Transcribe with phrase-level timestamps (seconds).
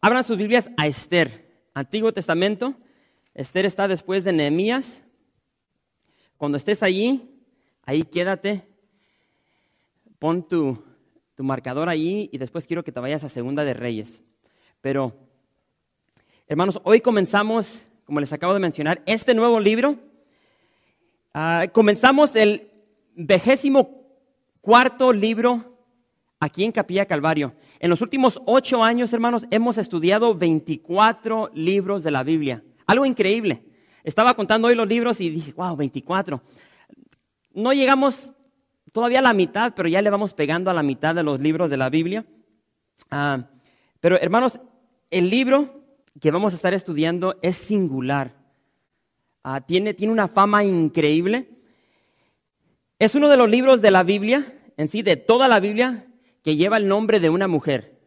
[0.00, 1.44] Abran sus Biblias a Esther,
[1.74, 2.74] Antiguo Testamento.
[3.34, 5.02] Esther está después de Nehemías.
[6.36, 7.42] Cuando estés allí,
[7.84, 8.62] ahí quédate.
[10.20, 10.80] Pon tu,
[11.34, 14.20] tu marcador allí y después quiero que te vayas a Segunda de Reyes.
[14.80, 15.16] Pero,
[16.46, 19.96] hermanos, hoy comenzamos, como les acabo de mencionar, este nuevo libro.
[21.34, 22.70] Ah, comenzamos el
[23.16, 24.06] vigésimo
[24.60, 25.67] cuarto libro
[26.40, 27.54] aquí en Capilla Calvario.
[27.80, 32.62] En los últimos ocho años, hermanos, hemos estudiado 24 libros de la Biblia.
[32.86, 33.64] Algo increíble.
[34.04, 36.42] Estaba contando hoy los libros y dije, wow, 24.
[37.52, 38.32] No llegamos
[38.92, 41.70] todavía a la mitad, pero ya le vamos pegando a la mitad de los libros
[41.70, 42.24] de la Biblia.
[43.10, 43.48] Ah,
[44.00, 44.60] pero hermanos,
[45.10, 45.82] el libro
[46.20, 48.34] que vamos a estar estudiando es singular.
[49.42, 51.48] Ah, tiene, tiene una fama increíble.
[52.98, 56.07] Es uno de los libros de la Biblia, en sí, de toda la Biblia,
[56.48, 58.00] que lleva el nombre de una mujer.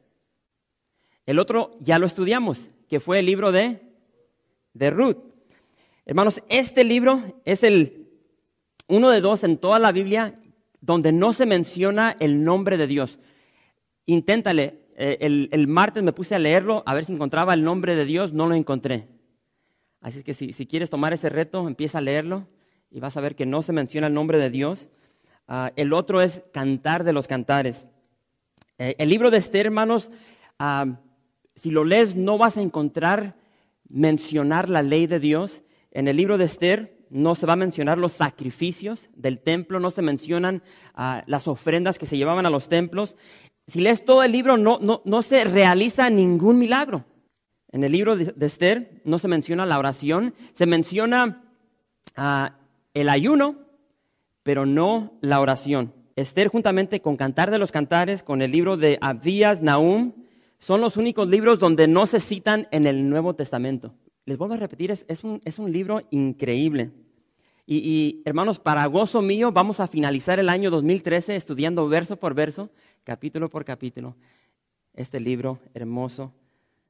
[1.28, 3.84] El otro ya lo estudiamos, que fue el libro de,
[4.74, 5.18] de Ruth.
[6.08, 8.10] Hermanos, este libro es el
[8.88, 10.34] uno de dos en toda la Biblia
[10.80, 13.20] donde no se menciona el nombre de Dios.
[14.08, 14.88] Inténtale.
[14.96, 18.06] Eh, el, el, martes me puse a leerlo a ver si encontraba el nombre de
[18.06, 19.08] Dios, no lo encontré.
[20.00, 22.48] Así que si, si quieres tomar ese reto, empieza a leerlo
[22.90, 24.90] y vas a ver que no se menciona el nombre de Dios.
[25.48, 27.86] Uh, el otro es Cantar de los Cantares.
[28.82, 30.10] Eh, el libro de Esther, hermanos,
[30.60, 30.96] uh,
[31.54, 33.36] si lo lees no vas a encontrar
[33.88, 35.62] mencionar la ley de Dios.
[35.92, 39.92] En el libro de Esther no se va a mencionar los sacrificios del templo, no
[39.92, 40.64] se mencionan
[40.98, 43.18] uh, las ofrendas que se llevaban a los templos.
[43.68, 47.06] Si lees todo el libro no, no, no se realiza ningún milagro.
[47.72, 51.44] En el libro de, Esther no se menciona la oración, se menciona
[52.18, 52.52] uh,
[52.96, 53.58] el ayuno,
[54.42, 56.01] pero no la oración.
[56.22, 60.14] Esther juntamente con Cantar de los Cantares, con el libro de Abdías, Nahum,
[60.60, 63.94] son los únicos libros donde no se citan en el Nuevo Testamento.
[64.26, 66.92] Les vuelvo a repetir, es, un, es un, libro increíble.
[67.66, 72.36] Y, y, hermanos, para gozo mío, vamos a finalizar el año 2013 estudiando verso por
[72.36, 72.70] verso,
[73.04, 74.16] capítulo por capítulo,
[74.94, 76.32] este libro hermoso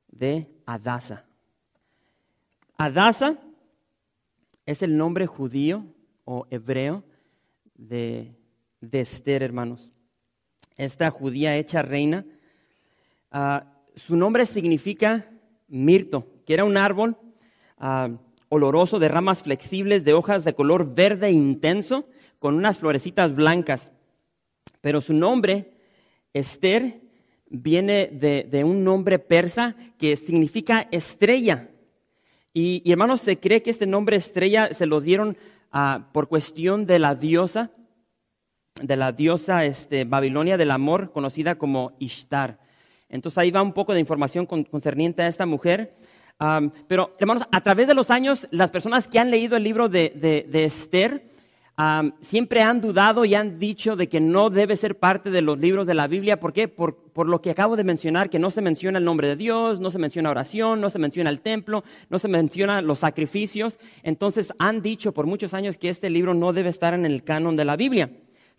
[0.10, 1.26] de Adasa.
[2.78, 3.38] Adasa
[4.66, 5.86] es el nombre judío
[6.26, 7.04] o hebreo
[7.76, 8.36] de
[8.82, 9.92] de Esther, hermanos.
[10.76, 12.26] Esta judía hecha reina,
[13.32, 13.60] uh,
[13.96, 15.30] su nombre significa
[15.68, 17.16] mirto, que era un árbol
[17.80, 18.18] uh,
[18.50, 22.10] oloroso de ramas flexibles, de hojas de color verde intenso,
[22.40, 23.92] con unas florecitas blancas.
[24.82, 25.78] Pero su nombre,
[26.34, 27.02] Esther,
[27.48, 31.70] viene de, un nombre persa que significa estrella.
[32.54, 35.38] Y, hermanos, se cree que este nombre estrella se lo dieron
[35.72, 37.72] uh, por cuestión de la diosa
[38.80, 42.60] de la diosa este, Babilonia del amor, conocida como Ishtar.
[43.10, 45.96] Entonces ahí va un poco de información concerniente a esta mujer.
[46.88, 50.48] Pero hermanos, a través de los años, las personas que han leído el libro de,
[50.50, 51.24] de, Esther
[52.22, 55.86] siempre han dudado y han dicho de que no debe ser parte de los libros
[55.86, 56.40] de la Biblia.
[56.40, 56.68] ¿Por qué?
[56.68, 59.80] Por, por lo que acabo de mencionar, que no se menciona el nombre de Dios,
[59.80, 63.78] no se menciona oración, no se menciona el templo, no se menciona los sacrificios.
[64.02, 67.56] Entonces han dicho por muchos años que este libro no debe estar en el canon
[67.56, 68.10] de la Biblia.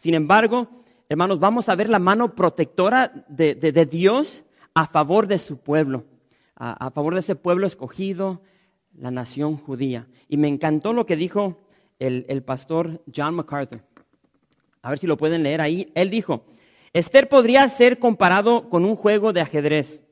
[0.02, 0.68] Sin embargo,
[1.08, 4.42] hermanos, vamos a ver la mano protectora de, de, Dios
[4.74, 6.06] a favor de su pueblo,
[6.56, 8.42] a, a, favor de ese pueblo escogido,
[8.98, 10.08] la nación judía.
[10.28, 11.60] Y me encantó lo que dijo
[12.00, 13.84] el, el pastor John MacArthur.
[14.82, 15.92] A ver si lo pueden leer ahí.
[15.94, 16.46] Él dijo,
[16.92, 20.02] Esther podría ser comparado con un juego de ajedrez.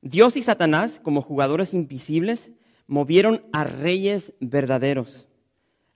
[0.00, 2.50] Dios y Satanás, como jugadores invisibles,
[2.88, 5.28] movieron a reyes verdaderos,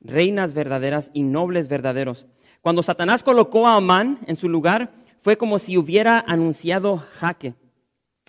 [0.00, 2.28] reinas verdaderas y nobles verdaderos.
[2.60, 7.55] Cuando Satanás colocó a Amán en su lugar, fue como si hubiera anunciado jaque.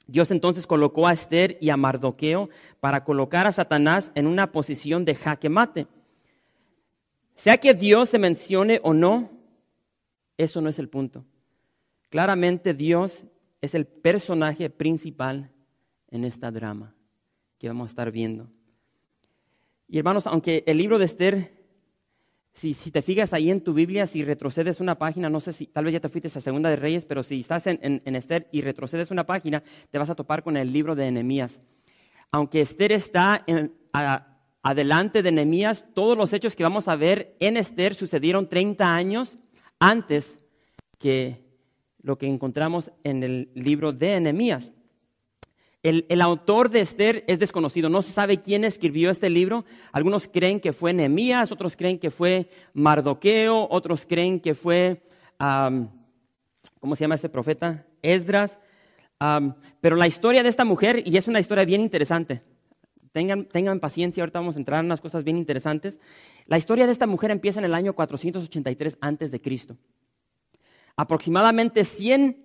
[0.07, 2.49] Dios entonces colocó a Esther y a Mardoqueo
[2.79, 5.87] para colocar a Satanás en una posición de jaque mate.
[7.35, 9.29] Sea que Dios se mencione o no,
[10.37, 11.25] eso no es el punto.
[12.09, 13.23] Claramente Dios
[13.61, 15.51] es el personaje principal
[16.09, 16.95] en esta drama
[17.59, 18.49] que vamos a estar viendo.
[19.87, 21.58] Y hermanos, aunque el libro de Esther
[22.59, 25.85] si, te fijas ahí en tu Biblia, si retrocedes una página, no sé si tal
[25.85, 28.61] vez ya te fuiste a Segunda de Reyes, pero si estás en, en, Esther y
[28.61, 31.61] retrocedes una página, te vas a topar con el libro de Nehemías.
[32.31, 33.45] Aunque Esther está
[34.61, 39.37] adelante de Nehemías, todos los hechos que vamos a ver en Esther sucedieron 30 años
[39.79, 40.37] antes
[40.97, 41.45] que
[42.01, 44.71] lo que encontramos en el libro de Nehemías.
[45.81, 49.63] El, autor de Esther es desconocido, no se sabe quién escribió este libro.
[49.93, 55.01] Algunos creen que fue Nehemías, otros creen que fue Mardoqueo, otros creen que fue,
[55.37, 57.85] ¿cómo se llama este profeta?
[58.01, 58.59] Esdras.
[59.79, 62.41] pero la historia de esta mujer, y es una historia bien interesante,
[63.13, 65.97] tengan, tengan paciencia, ahorita vamos a entrar en unas cosas bien interesantes.
[66.45, 69.77] La historia de esta mujer empieza en el año 483 antes de Cristo.
[70.97, 72.35] Aproximadamente 100,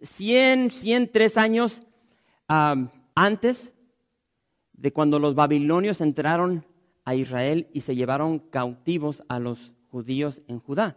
[0.00, 1.82] 100, 103 años
[2.48, 3.72] antes
[4.72, 6.64] de cuando los babilonios entraron
[7.04, 10.96] a Israel y se llevaron cautivos a los judíos en Judá.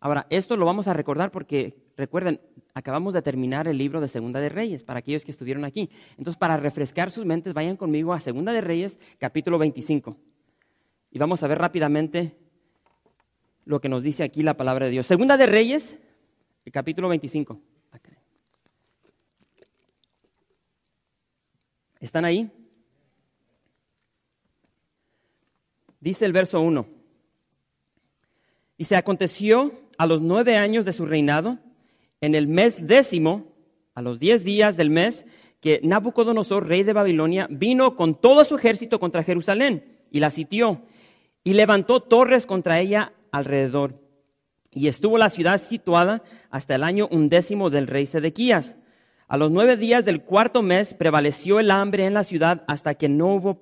[0.00, 2.40] Ahora, esto lo vamos a recordar porque, recuerden,
[2.72, 5.90] acabamos de terminar el libro de Segunda de Reyes, para aquellos que estuvieron aquí.
[6.16, 10.16] Entonces, para refrescar sus mentes, vayan conmigo a Segunda de Reyes, capítulo 25.
[11.10, 12.36] Y vamos a ver rápidamente
[13.64, 15.06] lo que nos dice aquí la palabra de Dios.
[15.06, 15.98] Segunda de Reyes,
[16.72, 17.60] capítulo 25.
[22.00, 22.50] ¿Están ahí?
[26.00, 26.86] Dice el verso 1.
[28.76, 31.58] Y se aconteció a los nueve años de su reinado,
[32.20, 33.52] en el mes décimo,
[33.94, 35.24] a los diez días del mes,
[35.60, 40.82] que Nabucodonosor, rey de Babilonia, vino con todo su ejército contra Jerusalén y la sitió
[41.42, 44.00] y levantó torres contra ella alrededor.
[44.70, 48.76] Y estuvo la ciudad situada hasta el año undécimo del rey Sedequías.
[49.30, 53.10] A los nueve días del cuarto mes prevaleció el hambre en la ciudad hasta que
[53.10, 53.60] no hubo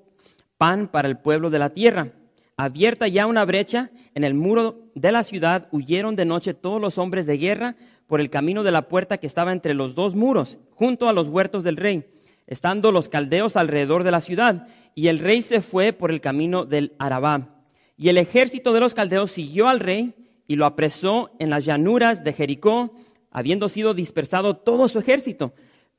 [0.58, 2.12] pan para el pueblo de la tierra.
[2.56, 6.98] Abierta ya una brecha en el muro de la ciudad, huyeron de noche todos los
[6.98, 7.74] hombres de guerra
[8.06, 11.28] por el camino de la puerta que estaba entre los dos muros, junto a los
[11.28, 12.06] huertos del rey,
[12.46, 14.68] estando los caldeos alrededor de la ciudad.
[14.94, 17.64] Y el rey se fue por el camino del Arabá.
[17.96, 20.14] Y el ejército de los caldeos siguió al rey
[20.46, 22.92] y lo apresó en las llanuras de Jericó
[23.36, 25.52] habiendo sido dispersado todo su ejército.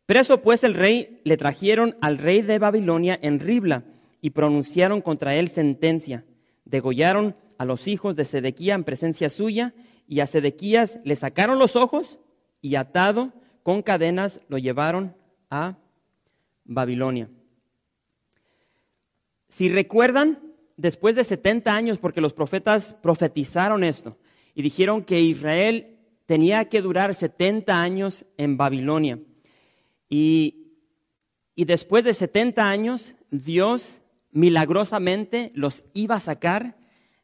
[0.07, 3.83] Preso pues el rey, le trajeron al rey de Babilonia en Ribla
[4.21, 6.25] y pronunciaron contra él sentencia.
[6.65, 9.75] Degollaron a los hijos de Sedequía en presencia suya
[10.07, 12.17] y a Sedequías le sacaron los ojos
[12.59, 13.31] y atado
[13.61, 15.15] con cadenas lo llevaron
[15.51, 15.77] a
[16.65, 17.29] Babilonia.
[19.47, 20.39] Si recuerdan,
[20.75, 24.17] después de 70 años, porque los profetas profetizaron esto
[24.55, 25.96] y dijeron que Israel
[26.27, 29.19] tenía que durar 70 años en Babilonia.
[30.09, 30.75] Y,
[31.55, 33.99] y después de 70 años, Dios
[34.31, 36.77] milagrosamente los iba a sacar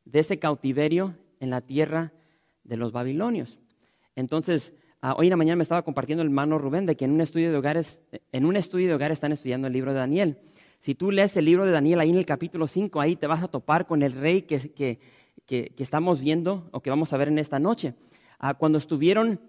[0.06, 2.14] de ese cautiverio en la tierra
[2.64, 3.60] de los babilonios.
[4.16, 7.12] Entonces, ah, hoy en la mañana me estaba compartiendo el hermano Rubén de que en
[7.12, 8.00] un estudio de hogares,
[8.32, 10.40] en un estudio de hogares están estudiando el libro de Daniel.
[10.80, 13.44] Si tú lees el libro de Daniel ahí en el capítulo 5, ahí te vas
[13.44, 15.00] a topar con el rey que, que,
[15.46, 17.96] que, que estamos viendo o que vamos a ver en esta noche
[18.58, 19.40] cuando estuvieron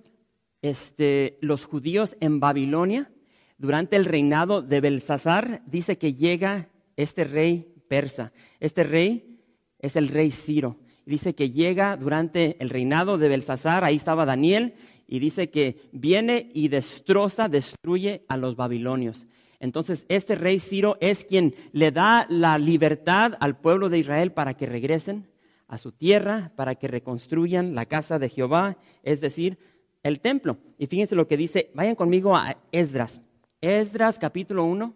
[0.62, 3.10] este, los judíos en Babilonia,
[3.58, 8.32] durante el reinado de Belsasar, dice que llega este rey persa.
[8.60, 9.40] Este rey
[9.78, 10.78] es el rey Ciro.
[11.06, 14.74] Dice que llega durante el reinado de Belsasar, ahí estaba Daniel,
[15.06, 19.26] y dice que viene y destroza, destruye a los babilonios.
[19.60, 24.54] Entonces, este rey Ciro es quien le da la libertad al pueblo de Israel para
[24.54, 25.26] que regresen
[25.68, 29.58] a su tierra para que reconstruyan la casa de Jehová, es decir,
[30.02, 30.58] el templo.
[30.78, 33.20] Y fíjense lo que dice, vayan conmigo a Esdras.
[33.60, 34.94] Esdras capítulo 1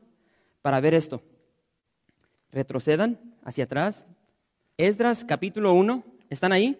[0.63, 1.23] para ver esto.
[2.51, 4.07] Retrocedan hacia atrás.
[4.77, 6.79] Esdras capítulo 1, ¿están ahí?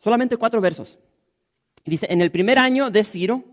[0.00, 0.98] Solamente cuatro versos.
[1.84, 3.44] Dice, en el primer año de Ciro,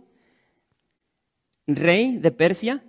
[1.65, 2.83] rey de Persia,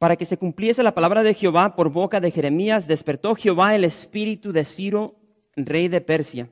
[0.00, 3.84] para que se cumpliese la palabra de Jehová por boca de Jeremías, despertó Jehová el
[3.84, 5.16] espíritu de Ciro,
[5.56, 6.48] rey de Persia,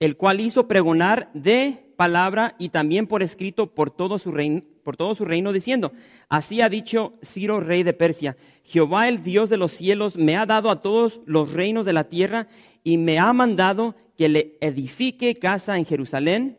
[0.00, 5.92] el cual hizo pregonar de palabra y también por escrito por todo su reino, diciendo,
[6.28, 10.44] así ha dicho Ciro, rey de Persia, Jehová el Dios de los cielos me ha
[10.44, 12.48] dado a todos los reinos de la tierra
[12.84, 16.58] y me ha mandado que le edifique casa en Jerusalén,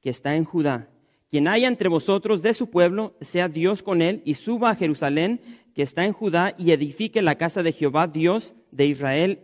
[0.00, 0.88] que está en Judá.
[1.34, 5.40] Quien haya entre vosotros de su pueblo, sea Dios con él y suba a Jerusalén
[5.74, 9.40] que está en Judá y edifique la casa de Jehová, Dios de Israel.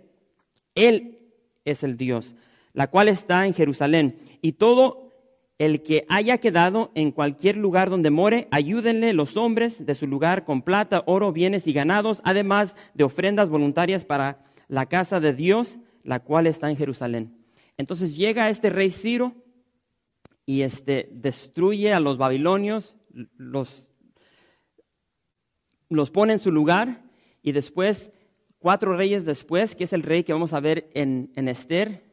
[0.76, 1.18] Él
[1.64, 2.36] es el Dios,
[2.74, 4.20] la cual está en Jerusalén.
[4.40, 5.10] Y todo
[5.58, 10.44] el que haya quedado en cualquier lugar donde more, ayúdenle los hombres de su lugar
[10.44, 15.78] con plata, oro, bienes y ganados, además de ofrendas voluntarias para la casa de Dios,
[16.04, 17.36] la cual está en Jerusalén.
[17.78, 19.34] Entonces llega este rey Ciro
[20.46, 22.94] y este, destruye a los babilonios,
[23.36, 23.88] los,
[25.88, 27.04] los pone en su lugar
[27.42, 28.10] y después,
[28.58, 32.04] cuatro reyes después, que es el rey que vamos a ver en, en Esther,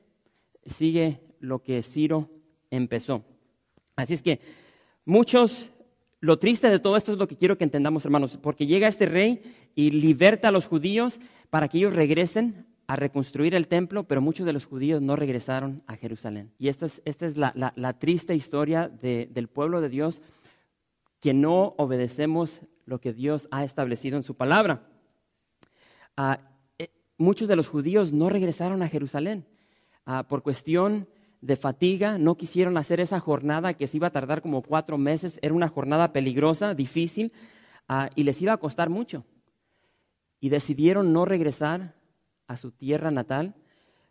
[0.65, 2.29] sigue lo que Ciro
[2.72, 3.25] empezó.
[3.96, 4.39] Así es que
[5.05, 5.72] muchos,
[6.19, 9.05] lo triste de todo esto es lo que quiero que entendamos, hermanos, porque llega este
[9.05, 9.41] rey
[9.75, 11.19] y liberta a los judíos
[11.50, 15.84] para que ellos regresen a reconstruir el templo, pero muchos de los judíos no regresaron
[15.88, 16.53] a Jerusalén.
[16.58, 20.22] Y esta es, esta es la, triste historia del pueblo de Dios,
[21.20, 24.88] que no obedecemos lo que Dios ha establecido en su palabra.
[26.15, 26.39] Ah,
[26.77, 29.46] eh, muchos de los judíos no regresaron a Jerusalén
[30.06, 31.10] ah, por cuestión
[31.41, 35.38] de fatiga, no quisieron hacer esa jornada que se iba a tardar como cuatro meses,
[35.41, 37.34] era una jornada peligrosa, difícil,
[37.89, 39.25] ah, y les iba a costar mucho.
[40.39, 41.96] Y decidieron no regresar
[42.47, 43.55] a su tierra natal.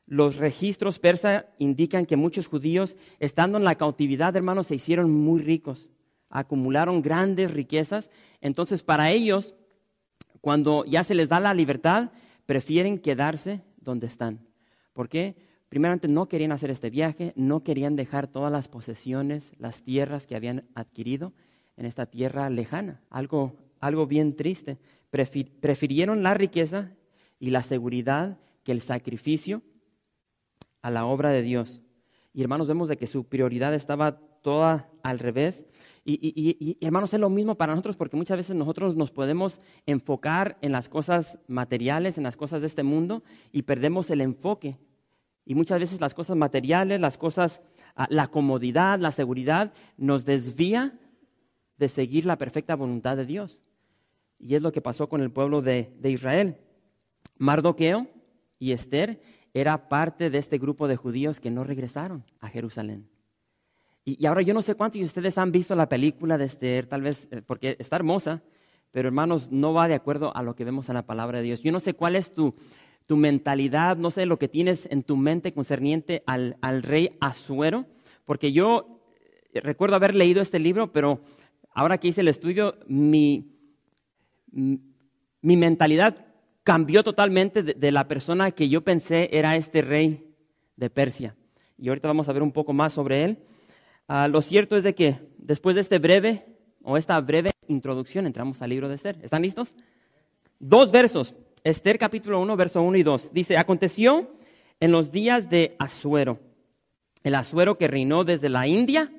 [0.07, 5.41] Los registros persa indican que muchos judíos, estando en la cautividad, hermanos, se hicieron muy
[5.41, 5.89] ricos,
[6.31, 8.11] acumularon grandes riquezas.
[8.41, 9.57] Entonces, para ellos,
[10.41, 12.13] cuando ya se les da la libertad,
[12.47, 14.47] prefieren quedarse donde están.
[14.93, 15.35] ¿Por qué?
[15.69, 20.37] Primeramente, no querían hacer este viaje, no querían dejar todas las posesiones, las tierras que
[20.37, 21.33] habían adquirido
[21.77, 23.01] en esta tierra lejana.
[23.11, 24.79] Algo, algo bien triste.
[25.11, 26.93] Prefirieron la riqueza
[27.39, 29.63] y la seguridad que el sacrificio
[30.83, 31.81] a la obra de Dios.
[32.33, 35.65] Y hermanos, vemos de que su prioridad estaba toda al revés.
[36.05, 40.71] Y, hermanos, es lo mismo para nosotros porque muchas veces nosotros nos podemos enfocar en
[40.71, 44.79] las cosas materiales, en las cosas de este mundo y perdemos el enfoque.
[45.45, 47.61] Y muchas veces las cosas materiales, las cosas,
[47.97, 50.97] ah, la comodidad, la seguridad, nos desvía
[51.79, 53.65] de seguir la perfecta voluntad de Dios.
[54.39, 56.57] Y es lo que pasó con el pueblo de, de Israel.
[57.39, 58.09] Mardoqueo
[58.59, 59.21] y Esther
[59.55, 63.09] era parte de este grupo de judíos que no regresaron a Jerusalén.
[64.05, 67.03] Y, ahora yo no sé cuántos de ustedes han visto la película de Esther, tal
[67.03, 68.43] vez eh, porque está hermosa,
[68.93, 71.63] pero hermanos, no va de acuerdo a lo que vemos en la palabra de Dios.
[71.63, 72.55] Yo no sé cuál es tu,
[73.07, 77.87] tu mentalidad, no sé lo que tienes en tu mente concerniente al, al rey Asuero,
[78.25, 79.01] porque yo
[79.55, 81.21] eh, recuerdo haber leído este libro, pero
[81.71, 83.57] ahora que hice el estudio, mi,
[84.53, 86.26] mi mentalidad
[86.67, 90.35] cambió totalmente de, la persona que yo pensé era este rey
[90.75, 91.37] de Persia.
[91.79, 93.39] Y ahorita vamos a ver un poco más sobre él.
[94.09, 96.45] Ah, lo cierto es de que después de este breve
[96.83, 99.17] o esta breve introducción entramos al libro de Esther.
[99.23, 99.77] ¿Están listos?
[100.59, 101.37] Dos versos.
[101.63, 103.33] Esther capítulo 1, verso 1 y 2.
[103.33, 104.33] Dice, aconteció
[104.81, 106.41] en los días de Asuero,
[107.23, 109.13] el Asuero que reinó desde la India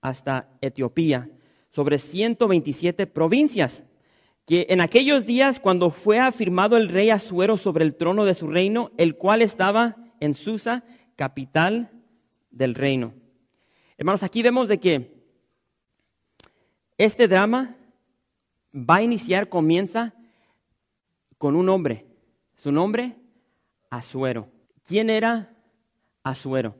[0.00, 1.28] hasta Etiopía,
[1.68, 3.82] sobre 127 provincias
[4.46, 8.46] que en aquellos días cuando fue afirmado el rey Asuero sobre el trono de su
[8.46, 10.84] reino, el cual estaba en Susa,
[11.16, 11.90] capital
[12.50, 13.12] del reino.
[13.98, 15.16] Hermanos, aquí vemos de que
[16.96, 17.76] este drama
[18.72, 20.14] va a iniciar, comienza
[21.38, 22.06] con un hombre.
[22.56, 23.16] Su nombre,
[23.90, 24.48] Asuero.
[24.84, 25.54] ¿Quién era
[26.22, 26.76] Asuero?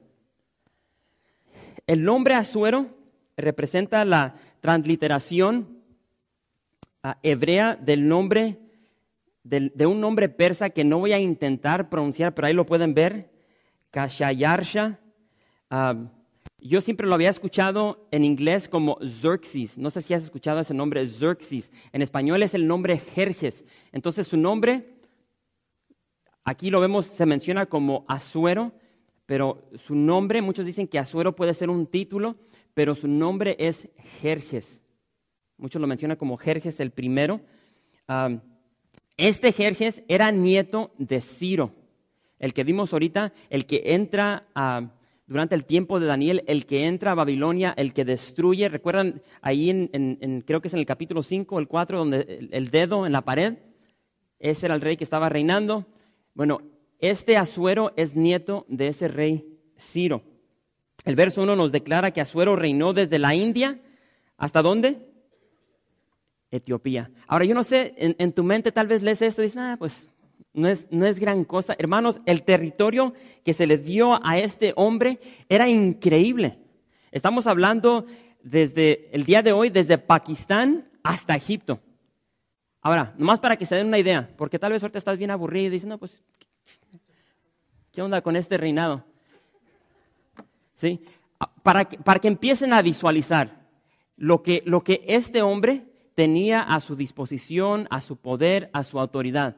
[1.87, 2.97] El nombre Asuero
[3.37, 5.76] representa la transliteración
[7.23, 8.59] hebrea del nombre,
[9.43, 13.31] de un nombre persa que no voy a intentar pronunciar, pero ahí lo pueden ver,
[13.91, 14.99] Kashayarsha.
[16.59, 19.79] yo siempre lo había escuchado en inglés como Xerxes.
[19.79, 21.71] No sé si has escuchado ese nombre, Xerxes.
[21.93, 23.65] En español es el nombre Jerjes.
[23.93, 24.99] Entonces su nombre,
[26.45, 28.73] aquí lo vemos, se menciona como Asuero,
[29.27, 32.37] pero su nombre, muchos dicen que Asuero puede ser un título,
[32.75, 33.89] pero su nombre es
[34.21, 34.81] Jerjes.
[35.59, 37.41] Muchos lo mencionan como Jerjes el primero.
[39.17, 41.73] este Jerjes era nieto de Ciro,
[42.39, 44.47] el que vimos ahorita, el que entra
[45.27, 48.69] durante el tiempo de Daniel, el que entra a Babilonia, el que destruye.
[48.69, 52.71] ¿Recuerdan ahí en, creo que es en el capítulo 5 o el 4, donde el,
[52.71, 53.55] dedo en la pared?
[54.39, 55.87] Ese era el rey que estaba reinando.
[56.35, 56.61] Bueno,
[56.99, 60.23] este Asuero es nieto de ese rey Ciro.
[61.07, 63.81] El verso 1 nos declara que Asuero reinó desde la India
[64.37, 65.16] hasta dónde?
[66.51, 67.11] Etiopía.
[67.27, 70.09] Ahora, yo no sé, en, tu mente tal vez lees esto y dices, ah, pues
[70.53, 71.75] no es, no es gran cosa.
[71.79, 76.59] Hermanos, el territorio que se le dio a este hombre era increíble.
[77.11, 78.07] Estamos hablando
[78.43, 81.81] desde el día de hoy, desde Pakistán hasta Egipto.
[82.81, 85.67] Ahora, nomás para que se den una idea, porque tal vez ahorita estás bien aburrido
[85.67, 86.23] y dices, no, pues,
[87.91, 89.05] ¿qué onda con este reinado?
[90.77, 91.01] ¿Sí?
[91.65, 93.67] Para que, para que empiecen a visualizar
[94.17, 95.85] lo que, lo que este hombre
[96.17, 99.57] tenía a su disposición, a su poder, a su autoridad.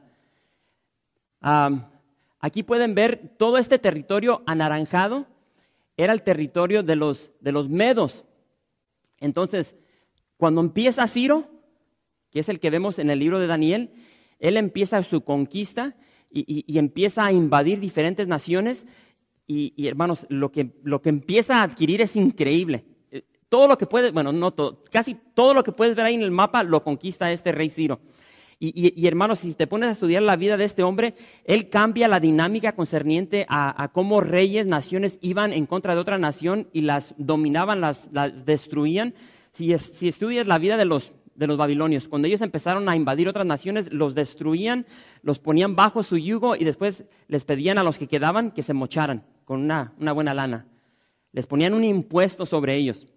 [1.41, 5.25] Aquí pueden ver todo este territorio anaranjado,
[5.97, 8.25] era el territorio de los, de los medos.
[9.19, 9.75] Entonces,
[10.37, 11.49] cuando empieza Ciro,
[12.29, 13.91] que es el que vemos en el libro de Daniel,
[14.39, 15.95] él empieza su conquista
[16.29, 18.85] y, empieza a invadir diferentes naciones.
[19.47, 22.85] Y, hermanos, lo que, lo que empieza a adquirir es increíble.
[23.49, 26.21] Todo lo que puede, bueno, no todo, casi todo lo que puedes ver ahí en
[26.21, 27.99] el mapa lo conquista este rey Ciro.
[28.61, 31.15] Y, hermanos, si te pones a estudiar la vida de este hombre,
[31.45, 36.67] él cambia la dinámica concerniente a, cómo reyes, naciones iban en contra de otra nación
[36.73, 38.09] y las dominaban, las,
[38.45, 39.13] destruían.
[39.53, 42.09] Si, si estudias la vida de los, de los babilonios.
[42.09, 44.85] Cuando ellos empezaron a invadir otras naciones, los destruían,
[45.21, 48.73] los ponían bajo su yugo y después les pedían a los que quedaban que se
[48.73, 50.67] mocharan con una, buena lana.
[51.31, 53.07] Les ponían un impuesto sobre ellos.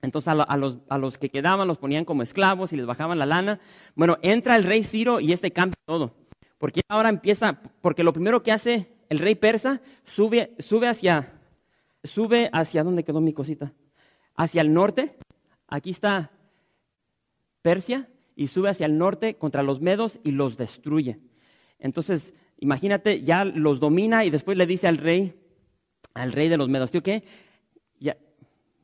[0.00, 3.60] Entonces a, los, que quedaban los ponían como esclavos y les bajaban la lana.
[3.94, 6.14] Bueno, entra el rey Ciro y este cambia todo.
[6.58, 11.32] Porque ahora empieza, porque lo primero que hace el rey persa, sube, sube hacia,
[12.04, 13.72] sube hacia, ¿dónde quedó mi cosita?
[14.36, 15.16] Hacia el norte.
[15.66, 16.30] Aquí está
[17.62, 21.18] Persia y sube hacia el norte contra los medos y los destruye.
[21.78, 25.34] Entonces, imagínate, ya los domina y después le dice al rey,
[26.14, 27.24] al rey de los medos, ¿tío qué?
[27.98, 28.16] Ya,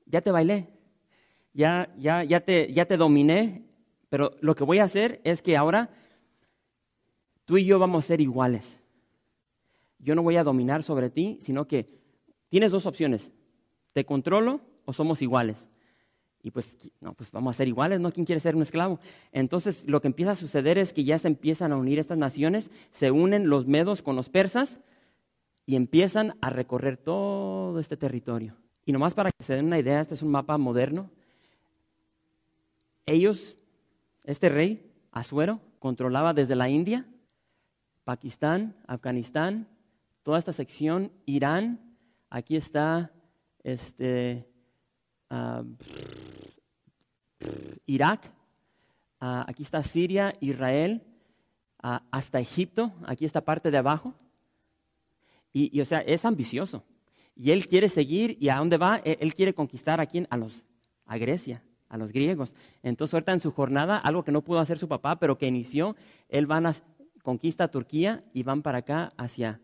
[0.07, 0.69] ya te bailé,
[1.55, 3.65] ya, ya, ya, te, ya te dominé,
[4.11, 5.91] pero lo que voy a hacer es que ahora
[7.45, 8.81] tú y yo vamos a ser iguales.
[9.99, 11.87] Yo no voy a dominar sobre ti, sino que
[12.51, 13.31] tienes dos opciones,
[13.93, 15.71] te controlo o somos iguales.
[16.43, 18.13] Y pues, no, pues vamos a ser iguales, ¿no?
[18.13, 19.01] ¿Quién quiere ser un esclavo?
[19.33, 22.71] Entonces, lo que empieza a suceder es que ya se empiezan a unir estas naciones,
[22.91, 24.79] se unen los medos con los persas
[25.65, 28.57] y empiezan a recorrer todo este territorio.
[28.85, 31.11] Y nomás para que se den una idea, este es un mapa moderno.
[33.07, 33.57] Ellos,
[34.25, 37.07] este rey, Asuero, controlaba desde la India,
[38.05, 39.69] Pakistán, Afganistán,
[40.23, 41.97] toda esta sección, Irán,
[42.31, 43.13] aquí está
[43.63, 44.47] este,
[45.31, 45.65] uh,
[47.87, 48.31] Irak,
[49.21, 51.03] ah, aquí está Siria, Israel,
[51.83, 54.15] ah, hasta Egipto, aquí esta parte de abajo.
[55.53, 56.83] Y, o sea, es ambicioso.
[57.37, 60.37] Y él quiere seguir, y a dónde va, e, él, quiere conquistar a quién, a
[60.37, 60.65] los,
[61.07, 61.63] a Grecia,
[61.95, 62.55] a los griegos.
[62.83, 65.95] Entonces ahorita en su jornada, algo que no pudo hacer su papá, pero que inició,
[66.29, 66.75] él va a
[67.23, 69.61] conquista Turquía y van para acá hacia,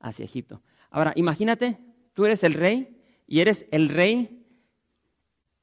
[0.00, 0.60] hacia Egipto.
[0.90, 1.78] Ahora, imagínate,
[2.14, 4.44] tú eres el rey y eres el rey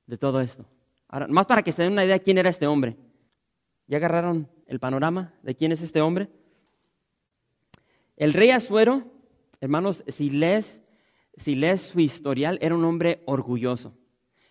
[0.07, 0.65] de todo esto.
[1.09, 2.95] Ahora, más para que se den una idea de quién era este hombre.
[3.85, 6.29] ¿Ya agarraron el panorama de quién es este hombre?
[8.15, 9.03] El rey Asuero,
[9.59, 10.79] hermanos, si lees,
[11.35, 13.93] si lees su historial, era un hombre orgulloso.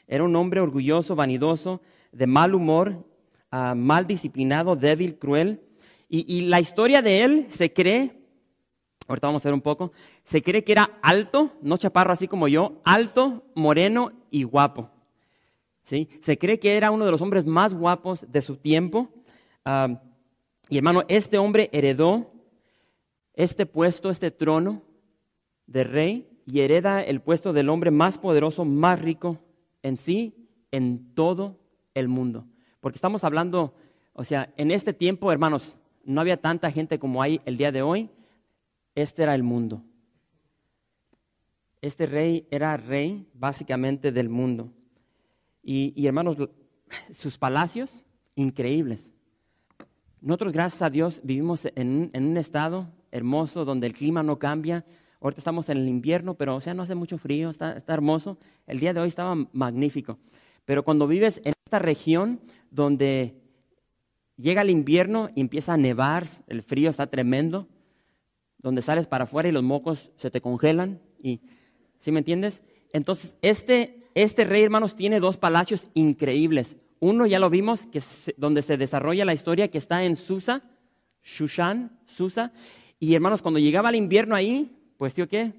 [0.08, 3.06] Era un hombre orgulloso, vanidoso, de mal humor,
[3.50, 5.60] ah, mal disciplinado, débil, cruel.
[6.08, 8.18] Y, la historia de él se cree,
[9.06, 9.92] ahorita vamos a ver un poco,
[10.24, 14.90] se cree que era alto, no chaparro así como yo, alto, moreno y guapo.
[15.84, 19.10] Se cree que era uno de los hombres más guapos de su tiempo.
[20.70, 22.32] y hermano, este hombre heredó
[23.34, 24.82] este puesto, este trono
[25.66, 29.38] de rey y hereda el puesto del hombre más poderoso, más rico
[29.82, 31.58] en sí, en todo
[31.94, 32.46] el mundo.
[32.80, 33.74] Porque estamos hablando,
[34.12, 37.82] o sea, en este tiempo, hermanos, no había tanta gente como hay el día de
[37.82, 38.10] hoy.
[38.94, 39.82] Este era el mundo.
[41.80, 44.72] Este rey era rey básicamente del mundo.
[45.62, 46.36] Y, hermanos,
[47.12, 48.02] sus palacios,
[48.34, 49.10] increíbles.
[50.20, 54.86] Nosotros, gracias a Dios, vivimos en, un estado hermoso donde el clima no cambia.
[55.20, 58.38] Ahorita estamos en el invierno, pero o sea, no hace mucho frío, está, está hermoso.
[58.66, 60.18] El día de hoy estaba magnífico.
[60.64, 63.34] Pero cuando vives en esta región donde
[64.36, 67.66] llega el invierno y empieza a nevar, el frío está tremendo,
[68.58, 71.40] donde sales para afuera y los mocos se te congelan, y,
[72.00, 72.62] ¿sí me entiendes?
[72.92, 76.74] Entonces, este este rey, hermanos, tiene dos palacios increíbles.
[76.98, 80.64] Uno ya lo vimos, que es donde se desarrolla la historia, que está en Susa,
[81.22, 82.52] Shushan, Susa.
[82.98, 85.54] Y hermanos, cuando llegaba el invierno ahí, pues tío, ¿qué?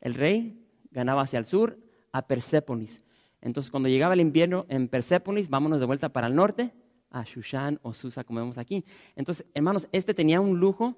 [0.00, 1.78] El rey ganaba hacia el sur,
[2.12, 3.04] a Persépolis.
[3.42, 6.72] Entonces, cuando llegaba el invierno en Persépolis, vámonos de vuelta para el norte,
[7.10, 8.84] a Shushan o Susa, como vemos aquí.
[9.16, 10.96] Entonces, hermanos, este tenía un lujo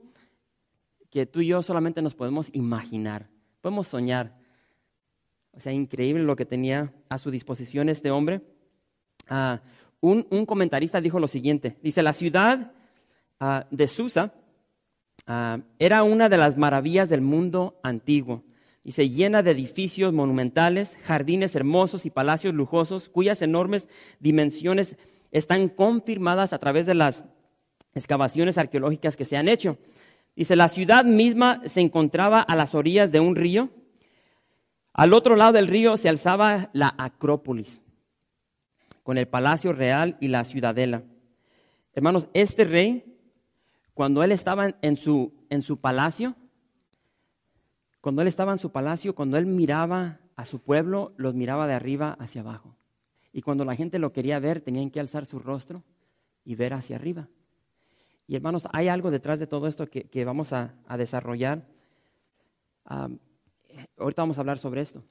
[1.10, 3.28] que tú y yo solamente nos podemos imaginar,
[3.62, 4.38] podemos soñar.
[5.52, 8.42] O sea, increíble lo que tenía a su disposición este hombre.
[9.28, 9.62] Ah,
[10.00, 12.72] un, comentarista dijo lo siguiente, dice, la ciudad
[13.40, 14.34] ah, de Susa
[15.26, 18.44] ah, era una de las maravillas del mundo antiguo.
[18.84, 23.88] Dice, llena de edificios monumentales, jardines hermosos y palacios lujosos, cuyas enormes
[24.20, 24.96] dimensiones
[25.32, 27.24] están confirmadas a través de las
[27.94, 29.78] excavaciones arqueológicas que se han hecho.
[30.36, 33.70] Dice, la ciudad misma se encontraba a las orillas de un río.
[34.92, 37.80] Al otro lado del río se alzaba la Acrópolis,
[39.02, 41.02] con el palacio real y la ciudadela.
[41.94, 43.15] Hermanos, este rey,
[43.96, 46.36] cuando él estaba en su, en su palacio,
[48.02, 51.72] cuando él estaba en su palacio, cuando él miraba a su pueblo, los miraba de
[51.72, 52.76] arriba hacia abajo.
[53.32, 55.82] Y cuando la gente lo quería ver, tenían que alzar su rostro
[56.44, 57.30] y ver hacia arriba.
[58.26, 61.66] Y hermanos, hay algo detrás de todo esto que, vamos a, desarrollar.
[62.84, 65.04] ahorita vamos a hablar sobre esto.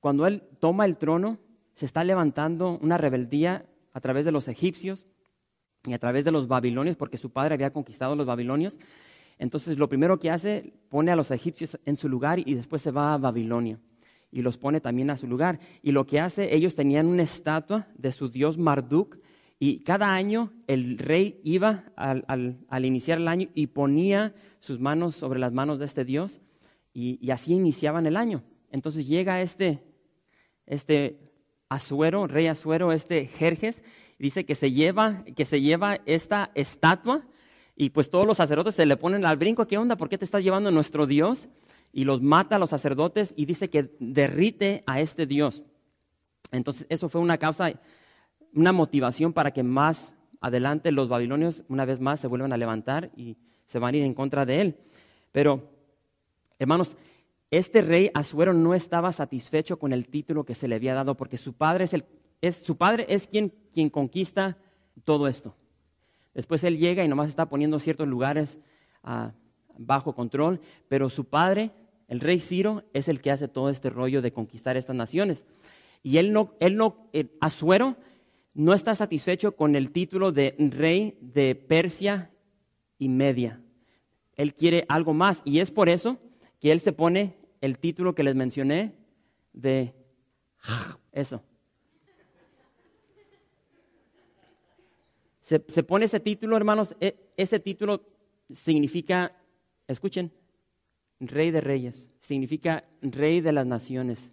[0.00, 1.36] Cuando él toma el trono,
[1.74, 5.06] se está levantando una rebeldía a través de los egipcios
[5.86, 8.78] y a través de los babilonios, porque su padre había conquistado los babilonios.
[9.38, 12.90] Entonces, lo primero que hace, pone a los egipcios en su lugar y después se
[12.90, 13.78] va a Babilonia
[14.32, 15.60] y los pone también a su lugar.
[15.82, 19.18] Y lo que hace, ellos tenían una estatua de su dios Marduk
[19.58, 25.38] y cada año el rey iba al, iniciar el año y ponía sus manos sobre
[25.38, 26.40] las manos de este Dios
[26.92, 28.42] y, así iniciaban el año.
[28.72, 29.84] Entonces llega este,
[30.66, 31.20] este
[31.68, 33.82] Asuero, rey Asuero, este Jerjes,
[34.22, 37.26] dice que se lleva, que se lleva esta estatua
[37.74, 39.96] y pues todos los sacerdotes se le ponen al brinco, ¿qué onda?
[39.96, 41.48] ¿Por qué te estás llevando nuestro Dios?
[41.92, 45.64] Y los mata a los sacerdotes y dice que derrite a este Dios.
[46.52, 47.72] Entonces eso fue una causa
[48.54, 53.10] una motivación para que más adelante los babilonios una vez más se vuelvan a levantar
[53.16, 54.76] y se van a ir en contra de él.
[55.32, 55.68] Pero,
[56.60, 56.96] hermanos,
[57.50, 61.38] este rey Asuero no estaba satisfecho con el título que se le había dado porque
[61.38, 62.04] su padre es, el,
[62.42, 64.58] es, su padre es quien, quien conquista
[65.04, 65.56] todo esto.
[66.34, 68.58] Después él llega y nomás está poniendo ciertos lugares
[69.02, 69.32] ah,
[69.78, 71.70] bajo control, pero su padre,
[72.08, 75.44] el rey Ciro, es el que hace todo este rollo de conquistar estas naciones.
[76.02, 77.96] Y él no, él no, eh, Asuero
[78.54, 82.30] no está satisfecho con el título de rey de Persia
[82.98, 83.60] y Media.
[84.36, 86.18] Él quiere algo más y es por eso
[86.60, 88.94] que él se pone el título que les mencioné
[89.52, 89.94] de
[91.12, 91.42] eso.
[95.68, 98.06] Se, pone ese título, hermanos, e, ese título
[98.50, 99.36] significa,
[99.86, 100.32] escuchen,
[101.20, 104.32] rey de reyes, significa rey de las naciones,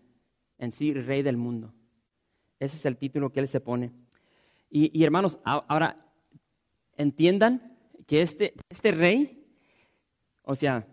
[0.58, 1.74] en sí, rey del mundo.
[2.60, 3.92] Ese es el título que él se pone.
[4.70, 5.98] Y, hermanos, ahora
[6.96, 9.46] entiendan que este, este rey,
[10.44, 10.88] o sea,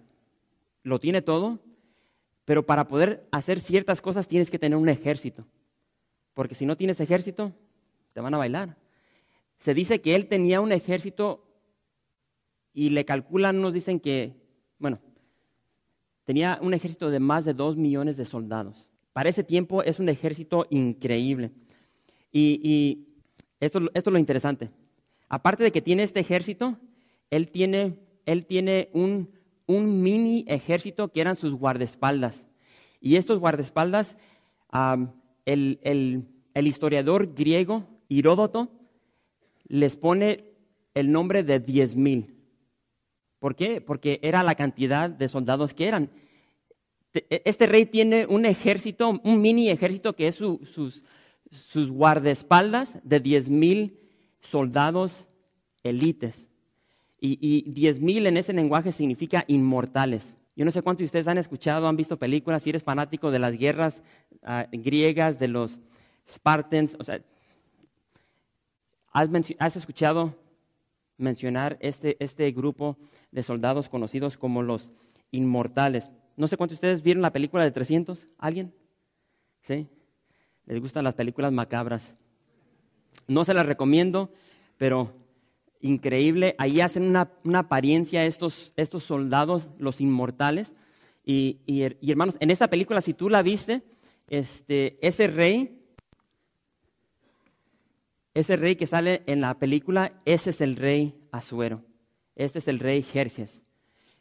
[0.83, 1.61] lo tiene todo,
[2.45, 5.47] pero para poder hacer ciertas cosas tienes que tener un ejército.
[6.35, 7.53] Porque si no tienes ejército,
[8.13, 8.77] te van a bailar.
[9.59, 11.45] Se dice que él tenía un ejército
[12.73, 14.35] y le calculan, nos dicen que,
[14.79, 15.01] bueno,
[16.25, 18.87] tenía un ejército de más de dos millones de soldados.
[19.13, 21.53] Para ese tiempo es un ejército increíble.
[22.33, 23.07] y
[23.61, 24.71] esto, es lo interesante.
[25.29, 26.79] Aparte de que tiene este ejército,
[27.31, 29.31] él tiene, él tiene un,
[29.67, 32.47] un mini ejército que eran sus guardaespaldas.
[33.01, 34.17] Y estos guardaespaldas,
[35.45, 38.71] el, el, historiador griego Heródoto
[39.69, 40.45] les pone
[40.95, 42.35] el nombre de diez mil.
[43.39, 43.81] ¿Por qué?
[43.81, 46.11] Porque era la cantidad de soldados que eran.
[47.31, 51.05] Este rey tiene un ejército, un mini ejército que es su, sus,
[51.51, 53.99] sus guardaespaldas de diez mil
[54.41, 55.27] soldados
[55.83, 56.47] élites.
[57.19, 60.35] Y, diez mil en ese lenguaje significa inmortales.
[60.55, 63.39] Yo no sé cuántos de ustedes han escuchado, han visto películas, si eres fanático de
[63.39, 64.03] las guerras
[64.43, 65.81] ah, griegas, de los
[66.29, 67.21] Spartans, o sea,
[69.59, 70.35] has, escuchado
[71.17, 72.97] mencionar este, este grupo
[73.31, 74.91] de soldados conocidos como los
[75.31, 76.11] inmortales.
[76.37, 78.75] No sé cuántos de ustedes vieron la película de 300, ¿alguien?
[79.63, 79.89] ¿Sí?
[80.67, 82.15] les gustan las películas macabras.
[83.29, 84.33] No se las recomiendo,
[84.77, 85.13] pero
[85.81, 86.55] increíble.
[86.59, 90.73] Ahí hacen una, apariencia estos, estos soldados, los inmortales.
[91.25, 91.59] Y,
[92.03, 93.83] hermanos, en esa película, si tú la viste,
[94.29, 95.76] este, ese rey,
[98.39, 101.83] ese rey que sale en la película, ese es el rey Azuero.
[102.35, 103.63] Este es el rey Jerjes.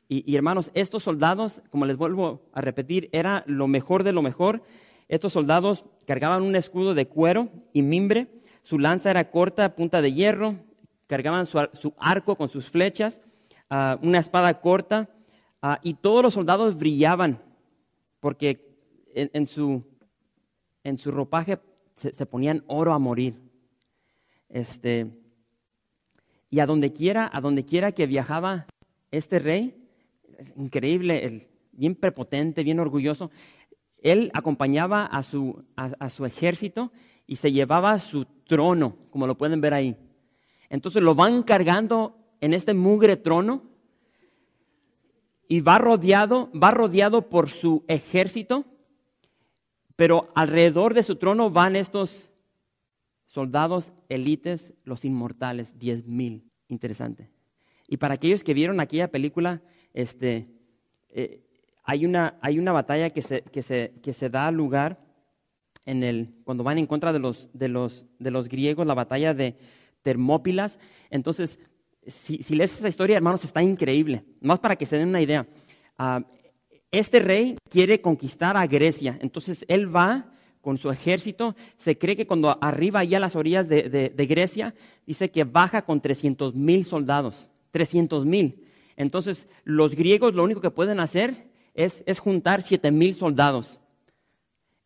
[0.08, 4.22] Y, y hermanos, estos soldados, como les vuelvo a repetir, era lo mejor de lo
[4.22, 4.64] mejor.
[5.10, 8.28] Estos soldados cargaban un escudo de cuero y mimbre,
[8.64, 10.56] su lanza era corta, punta de hierro,
[11.08, 11.60] cargaban su,
[11.98, 13.20] arco con sus flechas,
[13.70, 15.10] ah, una espada corta,
[15.62, 17.42] ah, y todos los soldados brillaban,
[18.20, 18.76] porque
[19.14, 19.84] en, su,
[20.84, 21.60] en su, ropaje
[21.96, 23.45] se, ponían oro a morir.
[24.50, 25.08] Este,
[26.50, 28.68] y a donde quiera, a donde quiera que viajaba
[29.12, 29.76] este rey,
[30.56, 33.32] increíble, bien prepotente, bien orgulloso,
[34.02, 36.92] él acompañaba a su, a, su ejército
[37.26, 39.98] y se llevaba su trono, como lo pueden ver ahí.
[40.70, 43.64] Entonces lo van cargando en este mugre trono
[45.48, 48.66] y va rodeado, va rodeado por su ejército,
[49.96, 52.30] pero alrededor de su trono van estos
[53.36, 56.50] soldados élites, los inmortales, diez mil.
[56.70, 57.30] Interesante.
[57.86, 59.62] Y para aquellos que vieron aquella película,
[59.94, 60.48] este,
[61.10, 61.42] eh,
[61.84, 65.06] hay, una, hay una batalla que se, que se, que se da lugar
[65.86, 69.34] en el, cuando van en contra de los, de, los, de los griegos, la batalla
[69.34, 69.58] de
[70.02, 70.80] Termópilas.
[71.10, 71.60] Entonces,
[72.08, 74.24] si, lees esa historia, hermanos, está increíble.
[74.40, 75.46] Más para que se den una idea.
[75.98, 76.24] Ah,
[76.90, 79.20] este rey quiere conquistar a Grecia.
[79.22, 80.32] Entonces, él va
[80.66, 81.56] con su ejército.
[81.78, 84.74] Se cree que cuando arriba, ahí a las orillas de, Grecia,
[85.06, 87.48] dice que baja con 300 mil soldados.
[87.70, 88.64] 300 mil.
[88.98, 93.80] Entonces, los griegos lo único que pueden hacer es, es juntar 7 mil soldados.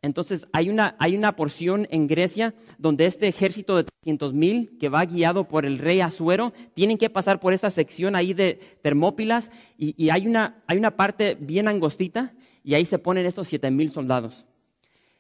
[0.02, 4.90] Entonces hay una, hay una porción en Grecia donde este ejército de 300 mil que
[4.90, 9.52] va guiado por el rey Asuero, tienen que pasar por esta sección ahí de Termópilas
[9.78, 13.92] y, hay, una, hay una parte bien angostita y ahí se ponen estos 7 mil
[13.92, 14.46] soldados.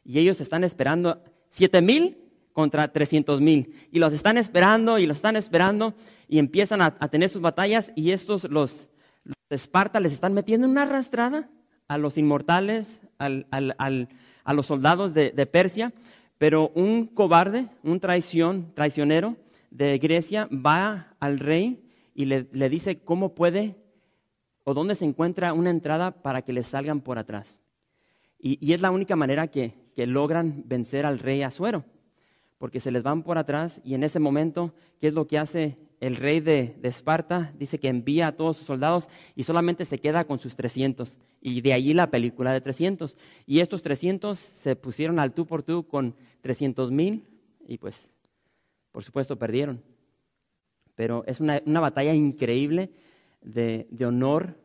[0.09, 2.17] Y ellos están esperando 7 mil
[2.53, 3.73] contra 300 mil.
[3.91, 5.93] Y los están esperando y los están esperando
[6.27, 8.87] y empiezan a, tener sus batallas y estos, los,
[9.23, 11.49] los Esparta, les están metiendo una arrastrada
[11.87, 14.09] a los inmortales, al, al, al
[14.49, 15.93] a los soldados de, Persia,
[16.39, 19.35] pero un cobarde, un traición, traicionero
[19.69, 23.75] de Grecia va al rey y le, dice cómo puede
[24.63, 27.59] o dónde se encuentra una entrada para que le salgan por atrás.
[28.39, 29.75] Y, es la única manera que,
[30.07, 31.85] logran vencer al rey Asuero,
[32.57, 35.77] porque se les van por atrás y en ese momento, ¿qué es lo que hace
[35.99, 40.23] el rey de, Esparta dice que envía a todos sus soldados y solamente se queda
[40.25, 41.17] con sus 300.
[41.41, 43.17] Y de allí la película de 300.
[43.45, 47.25] Y estos 300 se pusieron al tú por tú con 300 mil
[47.67, 48.09] y pues,
[48.91, 49.83] por supuesto, perdieron.
[50.95, 52.91] Pero es una, batalla increíble
[53.41, 54.55] de, honor,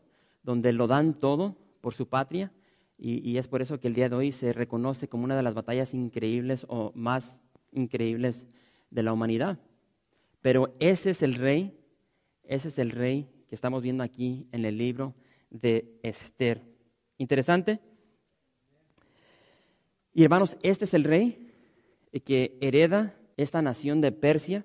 [0.42, 2.52] donde lo dan todo por su patria.
[2.96, 5.54] Y, es por eso que el día de hoy se reconoce como una de las
[5.54, 7.38] batallas increíbles o más
[7.72, 8.46] increíbles
[8.90, 9.58] de la humanidad.
[10.40, 11.76] Pero ese es el rey,
[12.44, 15.14] ese es el rey que estamos viendo aquí en el libro
[15.50, 16.62] de Esther.
[17.18, 17.80] Interesante.
[20.12, 21.50] Y hermanos, este es el rey
[22.24, 24.64] que hereda esta nación de Persia,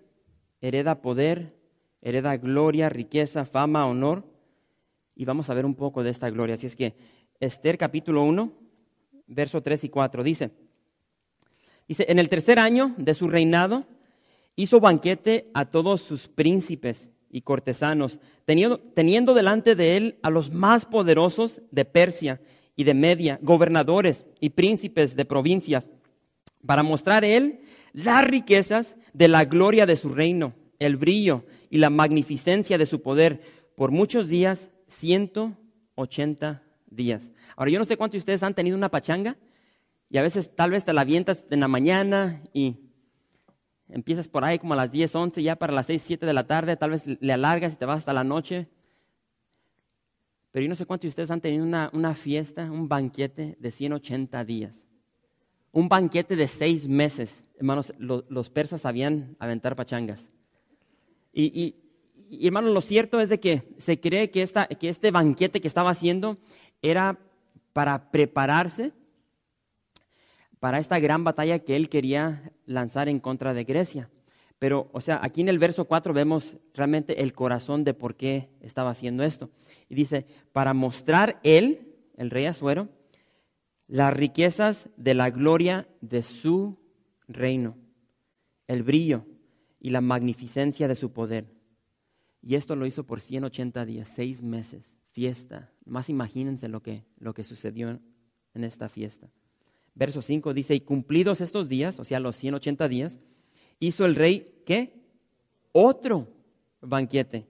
[0.62, 1.56] hereda poder,
[2.02, 4.24] hereda gloria, riqueza, fama, honor.
[5.16, 6.56] Y vamos a ver un poco de esta gloria.
[6.56, 6.96] Así es que
[7.40, 8.52] Esther capítulo 1,
[9.28, 10.52] verso 3 y 4 dice,
[11.88, 13.86] dice, en el tercer año de su reinado,
[14.58, 20.52] hizo banquete a todos sus príncipes y cortesanos, teniendo, teniendo, delante de él a los
[20.52, 22.42] más poderosos de Persia
[22.76, 25.88] y de Media, gobernadores y príncipes de provincias,
[26.66, 27.62] para mostrar él
[27.94, 33.02] las riquezas de la gloria de su reino, el brillo y la magnificencia de su
[33.02, 33.40] poder,
[33.76, 37.32] por muchos días, 180 días.
[37.56, 39.38] Ahora, yo no sé cuántos de ustedes han tenido una pachanga
[40.10, 42.78] y a veces tal vez te la avientas en la mañana y
[43.90, 46.46] Empiezas por ahí como a las 10, 11, ya para las 6, 7 de la
[46.46, 48.68] tarde, tal vez le alargas y te vas hasta la noche.
[50.52, 53.72] Pero yo no sé cuántos de ustedes han tenido una, una fiesta, un banquete de
[53.72, 54.86] 180 días.
[55.72, 57.44] Un banquete de seis meses.
[57.58, 60.30] Hermanos, los persas sabían aventar pachangas.
[61.34, 61.76] Y,
[62.30, 65.68] y, hermanos, lo cierto es de que se cree que, esta, que este banquete que
[65.68, 66.38] estaba haciendo
[66.82, 67.20] era
[67.74, 68.94] para prepararse
[70.60, 74.10] para esta gran batalla que él quería lanzar en contra de Grecia.
[74.60, 78.50] Pero, o sea, aquí en el verso 4 vemos realmente el corazón de por qué
[78.60, 79.50] estaba haciendo esto.
[79.88, 82.90] Y dice, para mostrar él, el rey Azuero,
[83.88, 86.78] las riquezas de la gloria de su
[87.28, 87.78] reino,
[88.68, 89.26] el brillo
[89.80, 91.46] y la magnificencia de su poder.
[92.42, 95.72] Y esto lo hizo por 180 días, seis meses, fiesta.
[95.90, 98.00] Más imagínense lo que, lo que sucedió
[98.54, 99.30] en esta fiesta
[100.00, 103.20] verso 5 dice, y cumplidos estos días, o sea, los 180 días,
[103.80, 104.94] hizo el rey, ¿qué?
[105.74, 106.30] Otro
[106.82, 107.46] banquete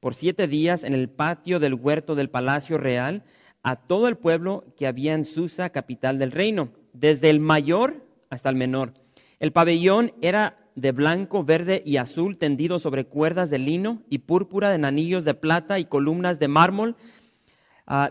[0.00, 3.24] por siete días en el patio del huerto del palacio real
[3.62, 8.48] a todo el pueblo que había en Susa, capital del reino, desde el mayor hasta
[8.48, 8.94] el menor.
[9.38, 14.70] El pabellón era de blanco, verde y azul, tendido sobre cuerdas de lino y púrpura
[14.70, 16.96] de anillos de plata y columnas de mármol.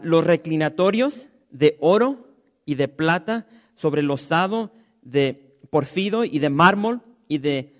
[0.01, 2.27] Los reclinatorios de oro
[2.65, 7.75] y de plata, sobre losado de porfido y de mármol y de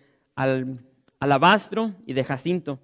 [1.19, 2.79] alabastro y de jacinto.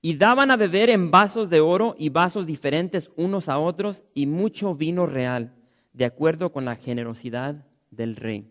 [0.00, 4.26] Y daban a beber en vasos de oro y vasos diferentes unos a otros y
[4.26, 5.54] mucho vino real,
[5.92, 8.50] de acuerdo con la generosidad del rey.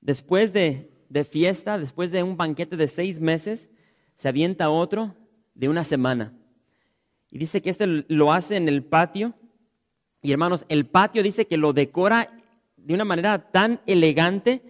[0.00, 3.68] Después de, de fiesta, después de un banquete de seis meses,
[4.16, 5.14] se avienta otro
[5.54, 6.32] de una semana.
[7.32, 9.32] Y dice que este lo hace en el patio.
[10.20, 12.30] Y hermanos, el patio dice que lo decora
[12.76, 14.62] de una manera tan elegante.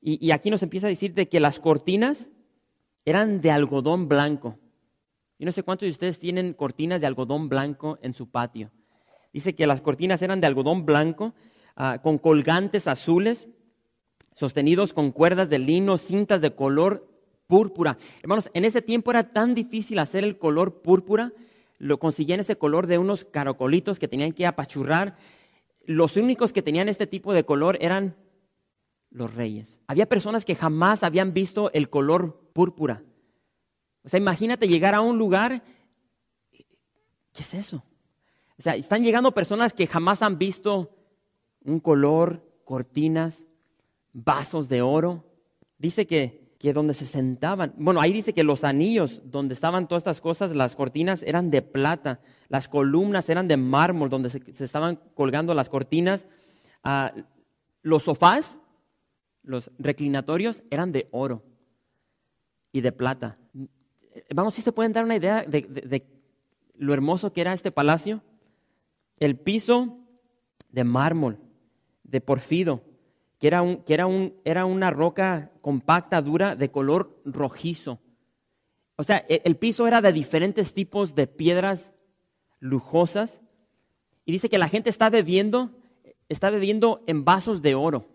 [0.00, 2.28] Y, aquí nos empieza a decir de que las cortinas
[3.04, 4.58] eran de algodón blanco.
[5.38, 8.70] Yo no sé cuántos de ustedes tienen cortinas de algodón blanco en su patio.
[9.32, 11.34] Dice que las cortinas eran de algodón blanco,
[11.74, 13.48] ah, con colgantes azules,
[14.32, 17.06] sostenidos con cuerdas de lino, cintas de color
[17.46, 17.98] púrpura.
[18.22, 21.32] Hermanos, en ese tiempo era tan difícil hacer el color púrpura,
[21.78, 25.16] lo conseguían ese color de unos caracolitos que tenían que apachurrar.
[25.84, 28.16] Los únicos que tenían este tipo de color eran
[29.10, 29.80] los reyes.
[29.86, 33.02] Había personas que jamás habían visto el color púrpura.
[34.04, 35.62] O sea, imagínate llegar a un lugar,
[36.50, 37.82] ¿qué es eso?
[38.58, 40.96] O sea, están llegando personas que jamás han visto
[41.64, 43.44] un color, cortinas,
[44.12, 45.24] vasos de oro.
[45.78, 50.00] Dice que, que donde se sentaban, bueno, ahí dice que los anillos donde estaban todas
[50.00, 54.98] estas cosas, las cortinas eran de plata, las columnas eran de mármol donde se, estaban
[55.14, 56.26] colgando las cortinas,
[56.82, 57.12] ah,
[57.82, 58.58] los sofás,
[59.42, 61.42] los reclinatorios eran de oro
[62.72, 63.38] y de plata.
[64.34, 66.06] Vamos, si se pueden dar una idea de,
[66.74, 68.22] lo hermoso que era este palacio.
[69.18, 69.98] El piso
[70.70, 71.38] de mármol,
[72.04, 72.82] de porfido,
[73.38, 78.00] que, era, un, que era, un, era una roca compacta, dura, de color rojizo.
[78.96, 81.92] O sea, e, el piso era de diferentes tipos de piedras
[82.60, 83.40] lujosas.
[84.24, 85.70] Y dice que la gente está bebiendo,
[86.28, 88.06] está bebiendo en vasos de oro.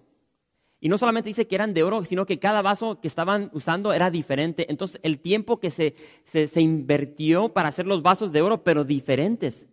[0.84, 3.94] Y no solamente dice que eran de oro, sino que cada vaso que estaban usando
[3.94, 4.66] era diferente.
[4.68, 5.94] Entonces el tiempo que se,
[6.26, 9.68] se, invirtió para hacer los vasos de oro, pero diferentes.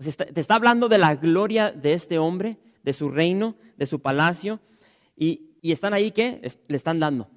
[0.00, 3.84] O sea, te está hablando de la gloria de este hombre, de su reino, de
[3.84, 4.60] su palacio.
[5.16, 7.28] Y, están ahí que le están dando.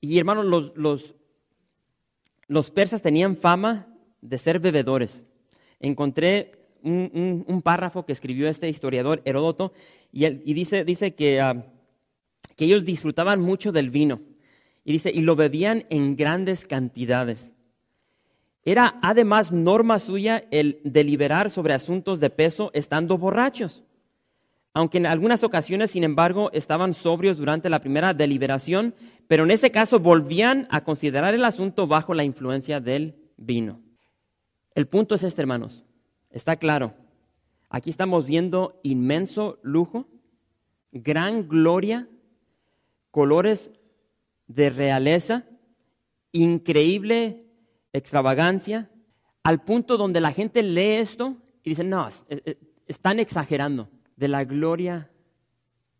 [0.00, 1.14] Y hermanos, los,
[2.48, 3.86] los, persas tenían fama
[4.20, 5.24] de ser bebedores.
[5.78, 9.72] Encontré un, párrafo que escribió este historiador Heródoto
[10.10, 11.40] y, y dice, dice que...
[11.40, 11.64] Ah,
[12.56, 14.20] que ellos disfrutaban mucho del vino.
[14.84, 17.52] Y dice, y lo bebían en grandes cantidades.
[18.64, 23.84] Era además norma suya el deliberar sobre asuntos de peso estando borrachos.
[24.76, 28.94] Aunque en algunas ocasiones, sin embargo, estaban sobrios durante la primera deliberación,
[29.26, 33.80] pero en ese caso volvían a considerar el asunto bajo la influencia del vino.
[34.74, 35.82] El punto es este, hermanos.
[36.28, 36.92] Está claro.
[37.70, 40.08] Aquí estamos viendo inmenso lujo,
[40.92, 42.06] gran gloria
[43.10, 43.70] colores
[44.46, 45.46] de realeza,
[46.32, 47.46] increíble
[47.94, 48.90] extravagancia,
[49.42, 52.06] al punto donde la gente lee esto y dice, no,
[52.86, 55.10] están exagerando de la gloria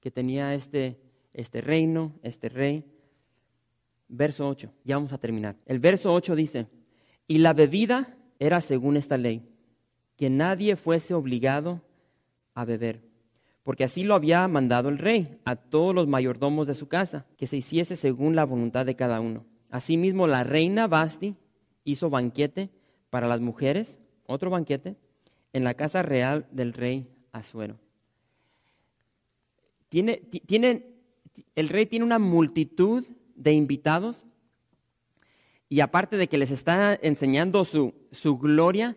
[0.01, 0.99] que tenía este,
[1.33, 2.85] este reino, este rey.
[4.09, 5.57] Verso 8, ya vamos a terminar.
[5.67, 6.67] El verso 8 dice,
[7.27, 9.43] y la bebida era según esta ley,
[10.17, 11.83] que nadie fuese obligado
[12.55, 13.07] a beber
[13.67, 17.49] porque así lo había mandado el rey a todos los mayordomos de su casa, que
[17.49, 19.45] se hiciese según la voluntad de cada uno.
[19.71, 21.35] Asimismo, la reina Basti
[21.83, 22.71] hizo banquete
[23.11, 24.95] para las mujeres, otro banquete,
[25.53, 27.77] en la casa real del rey Asuero.
[29.89, 30.23] Tiene,
[31.55, 34.25] el rey tiene una multitud de invitados
[35.69, 38.97] y aparte de que les está enseñando su, su gloria,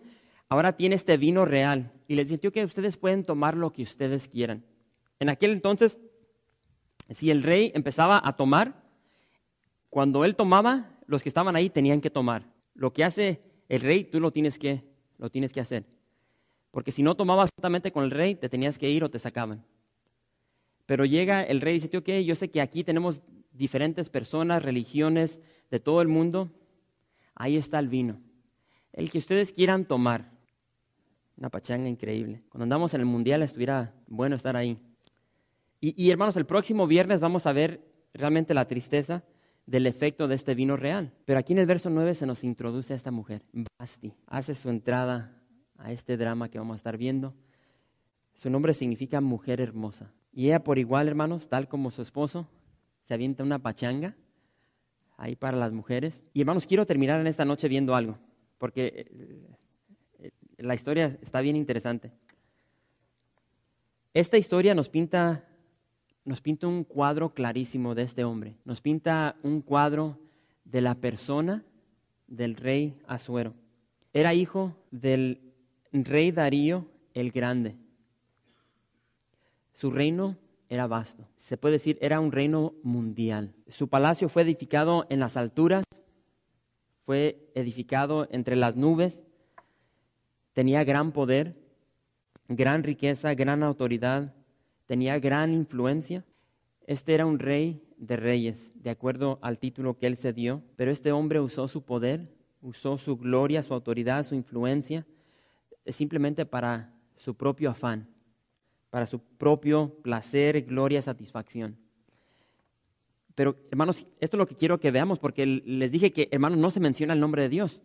[0.50, 4.28] ahora tiene este vino real y les dijo que ustedes pueden tomar lo que ustedes
[4.28, 4.64] quieran.
[5.20, 6.00] En aquel entonces,
[7.10, 8.84] si el rey empezaba a tomar,
[9.90, 12.46] cuando él tomaba, los que estaban ahí tenían que tomar.
[12.76, 14.84] Lo que hace el rey, tú lo tienes que,
[15.18, 15.86] lo tienes que hacer.
[16.72, 19.66] Porque si no tomabas justamente con el rey, te tenías que ir o te sacaban.
[20.90, 23.22] Pero llega el rey y dice, ok, yo sé que aquí tenemos
[23.54, 26.50] diferentes personas, religiones de todo el mundo.
[27.36, 28.20] Ahí está el vino.
[28.92, 30.32] El que ustedes quieran tomar.
[31.38, 32.42] Una pachanga increíble.
[32.50, 34.80] Cuando andamos en el mundial estuviera bueno estar ahí.
[35.80, 39.24] Y, hermanos, el próximo viernes vamos a ver realmente la tristeza
[39.68, 41.14] del efecto de este vino real.
[41.26, 43.44] Pero aquí en el verso 9 se nos introduce a esta mujer.
[43.78, 45.40] Basti hace su entrada
[45.78, 47.36] a este drama que vamos a estar viendo.
[48.34, 50.12] Su nombre significa mujer hermosa.
[50.32, 52.48] Y ella por igual, hermanos, tal como su esposo,
[53.04, 54.16] se avienta una pachanga
[55.18, 56.24] ahí para las mujeres.
[56.34, 58.18] Y hermanos, quiero terminar en esta noche viendo algo,
[58.58, 59.08] porque
[60.20, 62.12] eh, la historia está bien interesante.
[64.14, 65.46] Esta historia nos pinta,
[66.26, 68.58] nos pinta un cuadro clarísimo de este hombre.
[68.66, 70.20] Nos pinta un cuadro
[70.64, 71.64] de la persona
[72.28, 73.54] del rey Azuero.
[74.14, 75.54] Era hijo del
[75.92, 77.76] rey Darío el Grande.
[79.80, 81.30] Su reino era vasto.
[81.38, 83.54] Se puede decir, era un reino mundial.
[83.70, 85.86] Su palacio fue edificado en las alturas,
[87.04, 89.24] fue edificado entre las nubes
[90.52, 91.56] tenía gran poder,
[92.50, 94.36] gran riqueza, gran autoridad,
[94.86, 96.26] tenía gran influencia.
[96.86, 100.92] Este era un rey de reyes, de acuerdo al título que él se dio, pero
[100.92, 105.06] este hombre usó su poder, usó su gloria, su autoridad, su influencia,
[105.86, 108.10] simplemente para su propio afán,
[108.90, 111.78] para su propio placer, gloria, satisfacción.
[113.36, 116.72] Pero hermanos, esto es lo que quiero que veamos, porque les dije que, hermanos, no
[116.72, 117.82] se menciona el nombre de Dios.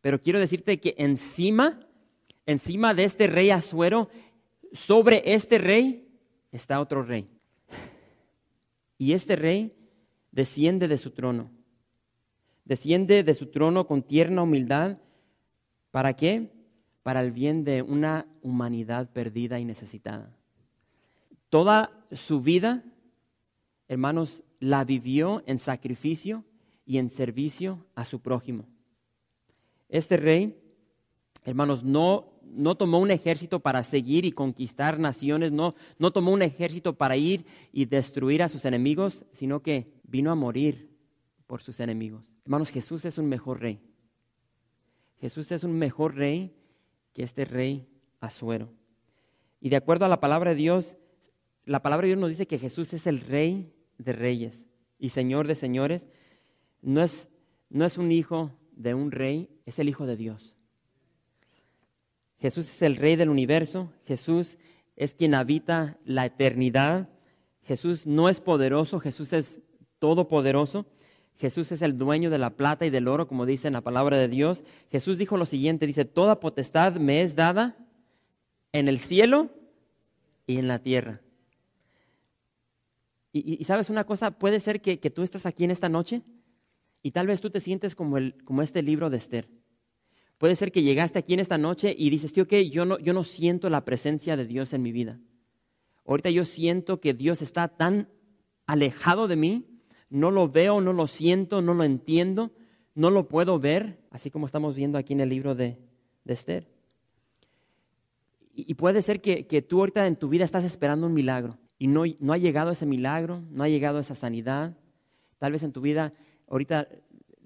[0.00, 1.80] Pero quiero decirte que encima,
[2.46, 4.08] encima de este rey Azuero,
[4.72, 6.06] sobre este rey,
[6.52, 7.28] está otro rey.
[8.98, 9.74] Y este rey
[10.30, 11.50] desciende de su trono.
[12.64, 14.98] Desciende de su trono con tierna humildad.
[15.90, 16.50] ¿Para qué?
[17.06, 20.34] Para el bien de una humanidad perdida y necesitada.
[21.50, 22.82] Toda su vida,
[23.86, 26.42] hermanos, la vivió en sacrificio
[26.84, 28.66] y en servicio a su prójimo.
[29.88, 30.60] Este rey,
[31.44, 36.42] hermanos, no, no tomó un ejército para seguir y conquistar naciones, no, no tomó un
[36.42, 40.90] ejército para ir y destruir a sus enemigos, sino que vino a morir
[41.46, 42.34] por sus enemigos.
[42.46, 43.78] Hermanos, Jesús es un mejor rey.
[45.20, 46.52] Jesús es un mejor rey
[47.16, 47.88] que este rey
[48.20, 48.74] Azuero.
[49.58, 50.96] Y de acuerdo a la palabra de Dios,
[51.64, 54.66] la palabra de Dios nos dice que Jesús es el rey de reyes
[54.98, 56.06] y señor de señores.
[56.82, 57.26] No es,
[57.70, 60.56] no es un hijo de un rey, es el hijo de Dios.
[62.38, 64.58] Jesús es el rey del universo, Jesús
[64.94, 67.08] es quien habita la eternidad,
[67.62, 69.62] Jesús no es poderoso, Jesús es
[69.98, 70.84] todopoderoso,
[71.38, 74.16] Jesús es el dueño de la plata y del oro, como dice en la palabra
[74.16, 74.64] de Dios.
[74.90, 77.76] Jesús dijo lo siguiente, dice, toda potestad me es dada
[78.72, 79.50] en el cielo
[80.46, 81.20] y en la tierra.
[83.32, 86.22] Y, sabes una cosa, puede ser que, tú estás aquí en esta noche
[87.02, 89.46] y tal vez tú te sientes como, el, como este libro de Esther.
[90.38, 93.12] Puede ser que llegaste aquí en esta noche y dices, tío, que yo no, yo
[93.12, 95.20] no siento la presencia de Dios en mi vida.
[96.06, 98.08] Ahorita yo siento que Dios está tan
[98.66, 99.75] alejado de mí,
[100.10, 102.52] no lo veo, no lo siento, no lo entiendo,
[102.94, 105.78] no lo puedo ver, así como estamos viendo aquí en el libro de,
[106.24, 106.68] Esther.
[108.52, 111.88] Y, puede ser que, que, tú ahorita en tu vida estás esperando un milagro y
[111.88, 114.76] no, no ha llegado ese milagro, no ha llegado esa sanidad.
[115.38, 116.14] Tal vez en tu vida
[116.48, 116.88] ahorita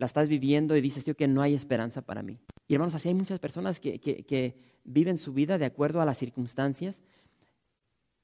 [0.00, 2.38] la estás viviendo y dices, tío, que no hay esperanza para mí.
[2.66, 7.02] Y hermanos, así hay muchas personas que, viven su vida de acuerdo a las circunstancias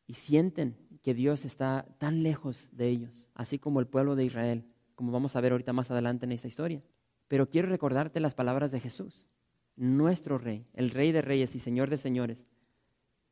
[0.06, 0.74] y sienten
[1.06, 4.64] que Dios está tan lejos de ellos, así como el pueblo de Israel,
[4.96, 6.82] como vamos a ver ahorita más adelante en esta historia.
[7.28, 9.28] Pero quiero recordarte las palabras de Jesús,
[9.76, 12.44] nuestro Rey, el Rey de Reyes y Señor de Señores,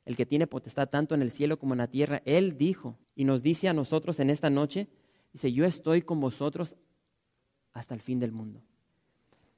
[0.05, 2.23] el que tiene potestad tanto en el cielo como en la tierra.
[2.27, 4.87] Él dijo y nos dice a nosotros en esta noche,
[5.33, 6.77] dice, yo estoy con vosotros
[7.73, 8.63] hasta el fin del mundo.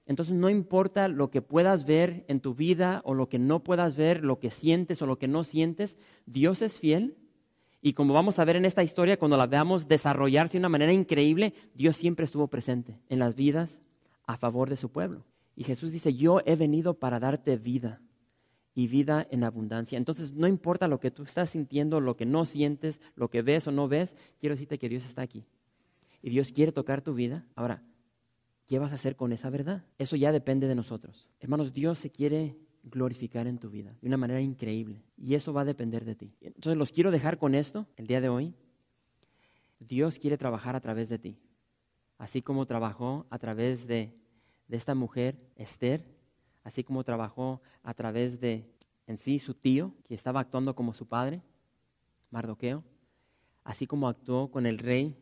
[0.06, 3.94] Entonces no importa lo que puedas ver en tu vida o lo que no puedas
[3.94, 7.18] ver, lo que sientes o lo que no sientes, Dios es fiel.
[7.83, 10.93] Y como vamos a ver en esta historia, cuando la veamos desarrollarse de una manera
[10.93, 13.79] increíble, Dios siempre estuvo presente en las vidas
[14.27, 15.24] a favor de su pueblo.
[15.55, 18.01] Y Jesús dice, yo he venido para darte vida
[18.74, 19.97] y vida en abundancia.
[19.97, 23.66] Entonces no importa lo que tú estás sintiendo, lo que no sientes, lo que ves
[23.66, 25.45] o no ves, quiero decirte que Dios está aquí.
[26.22, 27.47] Y Dios quiere tocar tu vida.
[27.55, 27.83] Ahora,
[28.66, 29.85] ¿Qué vas a hacer con esa verdad?
[29.97, 31.29] Eso ya depende de nosotros.
[31.39, 32.57] Hermanos, Dios se quiere
[32.87, 36.34] glorificar en tu vida de una manera increíble y eso va a depender de ti.
[36.41, 38.55] Entonces los quiero dejar con esto el día de hoy.
[39.78, 41.39] Dios quiere trabajar a través de ti,
[42.16, 44.14] así como trabajó a través de,
[44.68, 46.05] de esta mujer, Esther,
[46.64, 48.64] así como trabajó a través de
[49.07, 51.43] en sí su tío, que estaba actuando como su padre,
[52.30, 52.82] Mardoqueo,
[53.64, 55.16] así como actuó con el rey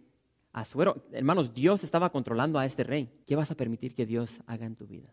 [0.52, 1.04] Azuero.
[1.12, 3.10] Hermanos, Dios estaba controlando a este rey.
[3.26, 5.12] ¿Qué vas a permitir que Dios haga en tu vida?